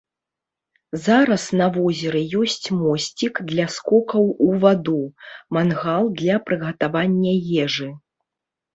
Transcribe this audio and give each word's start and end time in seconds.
Зараз 1.07 1.43
на 1.61 1.67
возеры 1.75 2.21
ёсць 2.41 2.67
мосцік 2.79 3.33
для 3.53 3.69
скокаў 3.75 4.25
у 4.49 4.51
ваду, 4.67 4.99
мангал 5.55 6.13
для 6.19 6.43
прыгатавання 6.51 7.41
ежы. 7.67 7.89